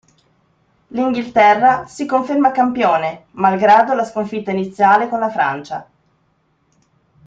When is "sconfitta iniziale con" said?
4.03-5.19